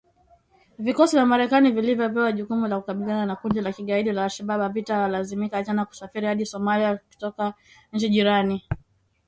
Vikosi 0.79 1.15
vya 1.15 1.25
Marekani 1.25 1.71
vilivyopewa 1.71 2.31
jukumu 2.31 2.67
la 2.67 2.79
kukabiliana 2.81 3.25
na 3.25 3.35
kundi 3.35 3.61
la 3.61 3.71
kigaidi 3.73 4.11
la 4.11 4.23
Al 4.23 4.29
Shabab 4.29 4.61
havitalazimika 4.61 5.63
tena 5.63 5.85
kusafiri 5.85 6.27
hadi 6.27 6.45
Somalia 6.45 6.97
kutoka 6.97 7.53
nchi 7.93 8.09
jirani. 8.09 8.65